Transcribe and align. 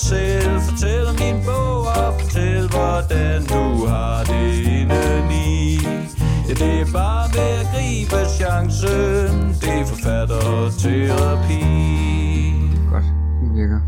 dig 0.00 0.08
selv 0.08 0.60
Fortæl 0.68 1.06
om 1.06 1.16
din 1.16 1.38
bog 1.48 1.78
og 2.00 2.20
fortæl 2.20 2.64
hvordan 2.74 3.38
du 3.54 3.64
har 3.92 4.24
det 4.24 4.52
indeni 4.78 5.50
Ja, 6.48 6.54
det 6.62 6.74
er 6.82 6.88
bare 7.00 7.24
ved 7.36 7.50
at 7.62 7.66
gribe 7.72 8.20
chancen 8.38 9.34
Det 9.62 9.72
er 9.80 9.86
forfatterterapi 9.92 11.64
Godt, 12.90 13.08
det 13.40 13.48
virker. 13.58 13.80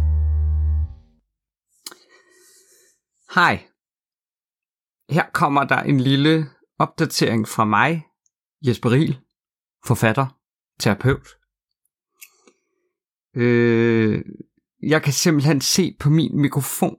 Hej. 3.34 3.54
Her 5.10 5.26
kommer 5.32 5.64
der 5.64 5.80
en 5.80 6.00
lille 6.00 6.46
opdatering 6.78 7.48
fra 7.48 7.64
mig, 7.64 8.06
Jesper 8.66 8.90
Riel, 8.90 9.18
forfatter, 9.86 10.26
terapeut. 10.80 11.28
Øh, 13.36 13.81
jeg 14.82 15.02
kan 15.02 15.12
simpelthen 15.12 15.60
se 15.60 15.96
på 16.00 16.10
min 16.10 16.40
mikrofon, 16.40 16.96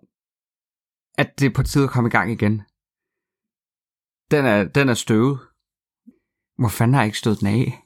at 1.18 1.40
det 1.40 1.46
er 1.46 1.54
på 1.56 1.64
tide 1.64 1.84
at 1.84 1.90
komme 1.90 2.08
i 2.08 2.12
gang 2.12 2.32
igen. 2.32 2.62
Den 4.32 4.46
er, 4.46 4.64
den 4.64 4.90
er 4.90 4.94
støvet. 4.94 5.40
Hvor 6.58 6.70
fanden 6.70 6.94
har 6.94 7.02
jeg 7.02 7.08
ikke 7.08 7.18
stået 7.18 7.40
den 7.40 7.48
af? 7.48 7.80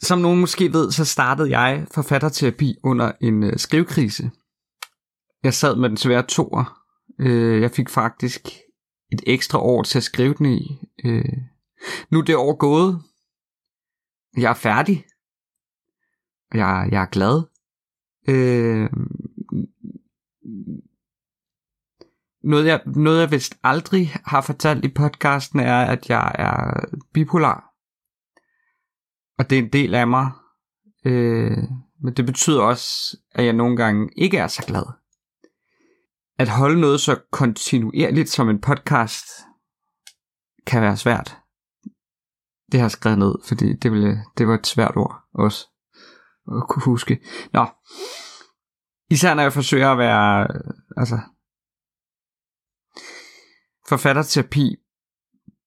Som 0.00 0.18
nogen 0.18 0.40
måske 0.40 0.72
ved, 0.72 0.90
så 0.92 1.04
startede 1.04 1.58
jeg 1.58 1.86
forfatterterapi 1.94 2.76
under 2.84 3.12
en 3.20 3.42
øh, 3.42 3.56
skrivekrise. 3.56 4.30
Jeg 5.42 5.54
sad 5.54 5.76
med 5.76 5.88
den 5.88 5.96
svære 5.96 6.26
toer. 6.26 6.84
Øh, 7.20 7.62
jeg 7.62 7.70
fik 7.70 7.88
faktisk 7.88 8.48
et 9.12 9.20
ekstra 9.26 9.58
år 9.58 9.82
til 9.82 9.98
at 9.98 10.02
skrive 10.02 10.34
den 10.34 10.46
i. 10.46 10.78
Øh, 11.04 11.38
nu 12.10 12.18
er 12.18 12.24
det 12.24 12.36
år 12.36 12.56
gået. 12.56 13.02
Jeg 14.36 14.50
er 14.50 14.54
færdig. 14.54 15.04
Jeg, 16.54 16.88
jeg 16.92 17.02
er 17.02 17.06
glad. 17.06 17.42
Øh, 18.28 18.90
noget, 22.42 22.66
jeg, 22.66 22.82
noget 22.86 23.20
jeg 23.20 23.30
vist 23.30 23.58
aldrig 23.62 24.12
har 24.24 24.40
fortalt 24.40 24.84
i 24.84 24.88
podcasten 24.88 25.60
er, 25.60 25.84
at 25.84 26.08
jeg 26.08 26.32
er 26.34 26.84
bipolar. 27.12 27.74
Og 29.38 29.50
det 29.50 29.58
er 29.58 29.62
en 29.62 29.72
del 29.72 29.94
af 29.94 30.08
mig. 30.08 30.30
Øh, 31.04 31.58
men 32.02 32.14
det 32.14 32.26
betyder 32.26 32.62
også, 32.62 33.16
at 33.30 33.44
jeg 33.44 33.52
nogle 33.52 33.76
gange 33.76 34.08
ikke 34.16 34.38
er 34.38 34.46
så 34.46 34.64
glad. 34.66 34.84
At 36.38 36.48
holde 36.48 36.80
noget 36.80 37.00
så 37.00 37.20
kontinuerligt 37.32 38.28
som 38.28 38.48
en 38.48 38.60
podcast, 38.60 39.26
kan 40.66 40.82
være 40.82 40.96
svært. 40.96 41.38
Det 42.72 42.80
har 42.80 42.84
jeg 42.84 42.90
skrevet 42.90 43.18
ned, 43.18 43.34
fordi 43.44 43.76
det, 43.76 43.92
ville, 43.92 44.24
det 44.38 44.48
var 44.48 44.54
et 44.54 44.66
svært 44.66 44.96
ord 44.96 45.14
også 45.34 45.66
at 46.56 46.68
kunne 46.68 46.84
huske. 46.84 47.20
Nå. 47.52 47.66
Især 49.10 49.34
når 49.34 49.42
jeg 49.42 49.52
forsøger 49.52 49.92
at 49.92 49.98
være, 49.98 50.48
altså, 50.96 51.18
forfatterterapi 53.88 54.76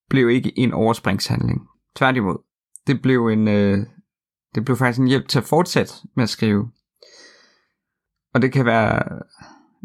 blev 0.08 0.30
ikke 0.30 0.58
en 0.58 0.72
overspringshandling. 0.72 1.68
Tværtimod. 1.96 2.38
Det 2.86 3.02
blev 3.02 3.26
en, 3.26 3.48
øh, 3.48 3.78
det 4.54 4.64
blev 4.64 4.76
faktisk 4.76 5.00
en 5.00 5.06
hjælp 5.06 5.28
til 5.28 5.38
at 5.38 5.44
fortsætte 5.44 5.92
med 6.16 6.22
at 6.22 6.30
skrive. 6.30 6.70
Og 8.34 8.42
det 8.42 8.52
kan 8.52 8.64
være, 8.64 9.02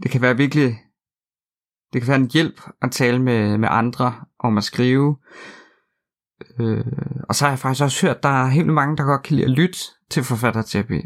det 0.03 0.11
kan 0.11 0.21
være 0.21 0.37
virkelig, 0.37 0.77
det 1.93 2.01
kan 2.01 2.07
være 2.07 2.19
en 2.19 2.31
hjælp 2.31 2.61
at 2.81 2.91
tale 2.91 3.21
med, 3.21 3.57
med 3.57 3.69
andre 3.71 4.25
om 4.39 4.57
at 4.57 4.63
skrive. 4.63 5.17
Øh, 6.59 6.85
og 7.29 7.35
så 7.35 7.45
har 7.45 7.51
jeg 7.51 7.59
faktisk 7.59 7.83
også 7.83 8.07
hørt, 8.07 8.17
at 8.17 8.23
der 8.23 8.29
er 8.29 8.47
helt 8.47 8.67
mange, 8.67 8.97
der 8.97 9.03
godt 9.03 9.23
kan 9.23 9.35
lide 9.35 9.45
at 9.45 9.51
lytte 9.51 9.79
til 10.09 10.23
forfatterterapi. 10.23 11.01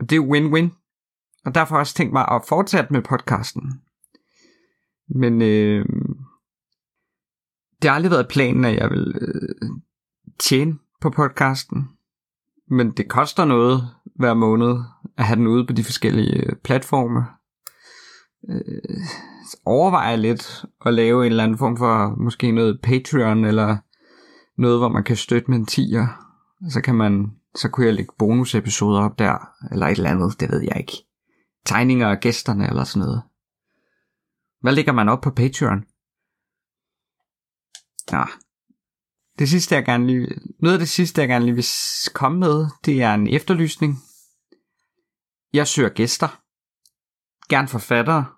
Og 0.00 0.10
det 0.10 0.16
er 0.16 0.20
win-win. 0.20 0.70
Og 1.44 1.54
derfor 1.54 1.74
har 1.74 1.78
jeg 1.78 1.80
også 1.80 1.94
tænkt 1.94 2.12
mig 2.12 2.28
at 2.28 2.42
fortsætte 2.48 2.92
med 2.92 3.02
podcasten. 3.02 3.80
Men 5.08 5.42
øh, 5.42 5.84
det 7.82 7.90
har 7.90 7.94
aldrig 7.94 8.10
været 8.10 8.28
planen, 8.28 8.64
at 8.64 8.76
jeg 8.76 8.90
vil 8.90 9.14
øh, 9.20 9.68
tjene 10.38 10.78
på 11.00 11.10
podcasten. 11.10 11.88
Men 12.68 12.90
det 12.90 13.08
koster 13.08 13.44
noget 13.44 13.88
hver 14.16 14.34
måned 14.34 14.76
at 15.16 15.24
have 15.24 15.36
den 15.36 15.46
ude 15.46 15.66
på 15.66 15.72
de 15.72 15.84
forskellige 15.84 16.36
øh, 16.36 16.56
platforme. 16.56 17.26
Øh, 18.48 19.06
overvejer 19.64 20.16
lidt 20.16 20.64
at 20.86 20.94
lave 20.94 21.26
en 21.26 21.32
eller 21.32 21.44
anden 21.44 21.58
form 21.58 21.76
for 21.76 22.22
måske 22.24 22.52
noget 22.52 22.80
Patreon 22.82 23.44
eller 23.44 23.76
noget, 24.58 24.78
hvor 24.78 24.88
man 24.88 25.04
kan 25.04 25.16
støtte 25.16 25.50
med 25.50 25.58
en 25.58 25.66
tier. 25.66 26.06
Så 26.70 26.80
kan 26.80 26.94
man, 26.94 27.30
så 27.54 27.68
kunne 27.68 27.86
jeg 27.86 27.94
lægge 27.94 28.14
bonusepisoder 28.18 29.00
op 29.00 29.18
der, 29.18 29.48
eller 29.72 29.86
et 29.86 29.96
eller 29.96 30.10
andet, 30.10 30.40
det 30.40 30.50
ved 30.50 30.60
jeg 30.60 30.76
ikke. 30.76 30.92
Tegninger 31.64 32.08
af 32.08 32.20
gæsterne 32.20 32.68
eller 32.68 32.84
sådan 32.84 33.06
noget. 33.06 33.22
Hvad 34.60 34.72
lægger 34.72 34.92
man 34.92 35.08
op 35.08 35.20
på 35.20 35.30
Patreon? 35.30 35.84
Ja. 38.12 38.24
Det 39.38 39.48
sidste, 39.48 39.74
jeg 39.74 39.84
gerne 39.84 40.06
lige, 40.06 40.28
noget 40.62 40.74
af 40.74 40.78
det 40.78 40.88
sidste, 40.88 41.20
jeg 41.20 41.28
gerne 41.28 41.44
lige 41.44 41.54
vil 41.54 41.66
komme 42.14 42.38
med, 42.38 42.66
det 42.84 43.02
er 43.02 43.14
en 43.14 43.26
efterlysning. 43.28 43.98
Jeg 45.52 45.66
søger 45.66 45.88
gæster. 45.88 46.42
Gerne 47.48 47.68
forfattere. 47.68 48.35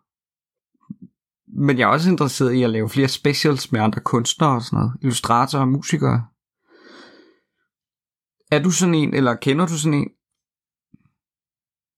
Men 1.53 1.79
jeg 1.79 1.85
er 1.85 1.93
også 1.93 2.11
interesseret 2.11 2.53
i 2.53 2.63
at 2.63 2.71
lave 2.71 2.89
flere 2.89 3.09
specials 3.09 3.73
med 3.73 3.81
andre 3.81 4.01
kunstnere 4.01 4.55
og 4.55 4.63
sådan 4.63 4.77
noget. 4.77 4.93
Illustratorer 5.01 5.63
og 5.63 5.69
musikere. 5.69 6.27
Er 8.51 8.63
du 8.63 8.71
sådan 8.71 8.95
en, 8.95 9.15
eller 9.15 9.35
kender 9.35 9.67
du 9.67 9.79
sådan 9.79 9.99
en? 9.99 10.09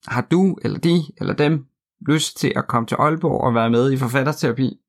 Har 0.06 0.21
du, 0.31 0.59
eller 0.62 0.78
de, 0.78 1.03
eller 1.21 1.34
dem 1.34 1.66
lyst 2.06 2.37
til 2.37 2.53
at 2.56 2.69
komme 2.69 2.87
til 2.87 2.94
Aalborg 2.94 3.41
og 3.41 3.55
være 3.55 3.71
med 3.71 3.93
i 3.93 3.97
forfatterterapi, 3.97 4.81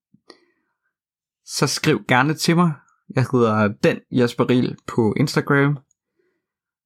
så 1.46 1.68
skriv 1.68 2.04
gerne 2.08 2.34
til 2.34 2.56
mig. 2.56 2.74
Jeg 3.16 3.26
hedder 3.32 3.68
Den 3.68 4.00
Jesper 4.12 4.50
Riel 4.50 4.78
på 4.88 5.14
Instagram. 5.18 5.78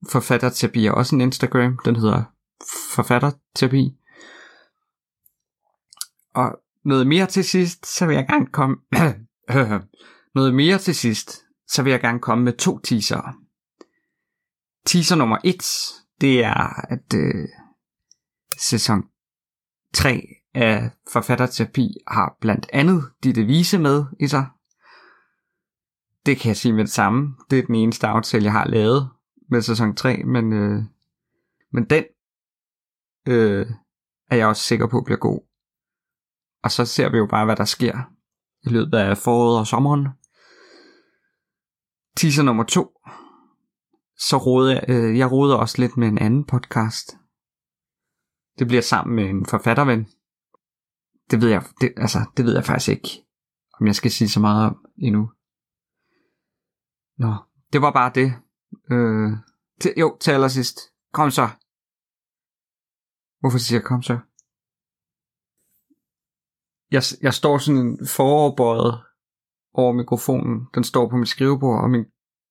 Forfatterterapi 0.10 0.86
er 0.86 0.92
også 0.92 1.16
en 1.16 1.22
Instagram. 1.22 1.80
Den 1.86 1.96
hedder 1.96 2.24
Forfatterterapi. 2.92 3.98
Og 6.36 6.60
noget 6.86 7.08
mere 7.08 7.26
til 7.26 7.44
sidst, 7.44 7.86
så 7.98 8.06
vil 8.06 8.16
jeg 8.16 8.28
gerne 8.28 8.46
komme... 8.46 8.78
noget 10.36 10.56
mere 10.56 10.78
til 10.78 10.96
sidst, 10.96 11.46
så 11.68 11.84
vil 11.84 11.92
jeg 11.92 12.02
gerne 12.02 12.20
komme 12.20 12.44
med 12.44 12.54
to 12.54 12.80
teaser. 12.80 13.36
Teaser 14.86 15.16
nummer 15.16 15.38
et, 15.44 15.64
det 16.22 16.44
er, 16.44 16.92
at 16.92 17.14
øh, 17.16 17.48
sæson 18.58 19.04
3 19.94 20.28
af 20.54 20.90
forfatterterapi 21.12 21.94
har 22.08 22.38
blandt 22.42 22.70
andet 22.74 23.04
Ditte 23.24 23.44
Vise 23.44 23.80
med 23.80 24.06
i 24.20 24.28
sig. 24.28 24.46
Det 26.26 26.38
kan 26.38 26.48
jeg 26.48 26.58
sige 26.58 26.74
med 26.74 26.84
det 26.84 26.92
samme. 26.92 27.36
Det 27.50 27.60
er 27.60 27.66
den 27.66 27.76
eneste 27.76 28.08
aftale, 28.08 28.44
jeg 28.44 28.52
har 28.52 28.66
lavet 28.66 29.10
med 29.50 29.62
sæson 29.62 29.96
3, 29.96 30.24
men, 30.24 30.54
øh, 30.54 30.84
men 31.72 31.86
den 31.86 32.04
øh, 33.28 33.68
er 34.30 34.36
jeg 34.36 34.48
også 34.48 34.64
sikker 34.64 34.88
på 34.88 35.02
bliver 35.02 35.20
god. 35.20 35.55
Og 36.66 36.72
så 36.72 36.86
ser 36.86 37.10
vi 37.10 37.18
jo 37.18 37.28
bare, 37.30 37.46
hvad 37.46 37.56
der 37.56 37.66
sker 37.66 37.98
i 38.62 38.70
løbet 38.70 38.98
af 38.98 39.18
foråret 39.18 39.60
og 39.60 39.68
sommeren. 39.68 40.08
Teaser 42.18 42.44
nummer 42.44 42.64
to. 42.64 42.84
Så 44.18 44.38
roder 44.38 44.74
jeg, 44.74 44.86
øh, 44.90 45.18
jeg 45.18 45.32
roder 45.32 45.56
også 45.56 45.82
lidt 45.82 45.98
med 45.98 46.08
en 46.08 46.18
anden 46.18 46.46
podcast. 46.46 47.18
Det 48.60 48.68
bliver 48.68 48.82
sammen 48.82 49.16
med 49.16 49.26
en 49.26 49.46
forfatterven. 49.46 50.08
Det 51.32 51.42
ved 51.42 51.50
jeg, 51.50 51.64
det, 51.82 51.94
altså, 51.98 52.20
det 52.38 52.46
ved 52.46 52.54
jeg 52.54 52.66
faktisk 52.66 52.90
ikke, 52.90 53.10
om 53.80 53.88
jeg 53.88 53.96
skal 53.96 54.12
sige 54.12 54.30
så 54.30 54.40
meget 54.40 54.70
om 54.70 54.86
endnu. 54.98 55.32
Nå, 57.18 57.36
det 57.74 57.82
var 57.82 57.92
bare 57.92 58.12
det. 58.16 58.34
Øh, 58.92 59.32
til, 59.82 59.94
jo, 59.98 60.18
til 60.20 60.32
allersidst. 60.32 60.80
Kom 61.14 61.32
så. 61.32 61.50
Hvorfor 63.40 63.58
siger 63.58 63.80
jeg 63.80 63.86
kom 63.86 64.02
så? 64.02 64.20
Jeg, 66.92 67.04
jeg 67.22 67.34
står 67.34 67.58
sådan 67.58 68.00
foroverbøjet 68.08 69.02
over 69.74 69.94
mikrofonen. 69.94 70.68
Den 70.76 70.84
står 70.84 71.10
på 71.10 71.16
mit 71.16 71.28
skrivebord, 71.28 71.84
og 71.84 71.90
min 71.90 72.06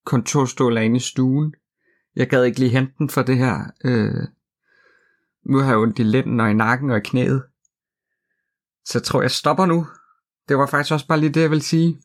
kontorstol 0.06 0.76
er 0.76 0.80
inde 0.80 0.96
i 0.96 1.00
stuen. 1.00 1.54
Jeg 2.16 2.28
gad 2.28 2.44
ikke 2.44 2.58
lige 2.58 2.70
hente 2.70 2.94
den 2.98 3.08
for 3.08 3.22
det 3.22 3.36
her. 3.36 3.58
Øh, 3.84 4.28
nu 5.46 5.58
har 5.58 5.68
jeg 5.68 5.78
ondt 5.78 5.98
i 5.98 6.02
lænden 6.02 6.40
og 6.40 6.50
i 6.50 6.54
nakken 6.54 6.90
og 6.90 6.96
i 6.96 7.00
knæet. 7.04 7.42
Så 8.84 8.98
jeg 8.98 9.02
tror, 9.02 9.22
jeg 9.22 9.30
stopper 9.30 9.66
nu. 9.66 9.86
Det 10.48 10.58
var 10.58 10.66
faktisk 10.66 10.92
også 10.92 11.06
bare 11.06 11.20
lige 11.20 11.32
det, 11.32 11.40
jeg 11.40 11.50
vil 11.50 11.62
sige. 11.62 12.02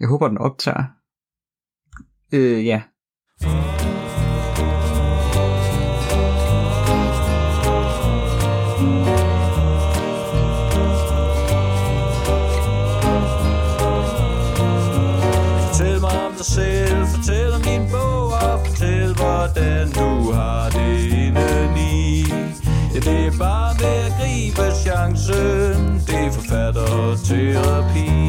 Jeg 0.00 0.08
håber, 0.08 0.28
den 0.28 0.38
optager. 0.38 0.84
Øh, 2.32 2.66
ja. 2.66 2.82
Yeah. 3.42 3.77
Dig 16.38 16.46
selv 16.46 17.06
Fortæl 17.06 17.52
om 17.52 17.62
din 17.62 17.82
bog 17.90 18.26
og 18.26 18.66
fortæl, 18.66 19.14
hvordan 19.14 19.90
du 19.92 20.32
har 20.32 20.70
det 20.70 21.12
indeni. 21.12 22.24
Ja, 22.94 23.00
det 23.00 23.26
er 23.26 23.38
bare 23.38 23.74
ved 23.80 23.98
at 24.06 24.12
gribe 24.20 24.62
chancen. 24.84 26.02
Det 26.06 26.14
er 26.26 26.32
forfatterterapi. 26.32 28.27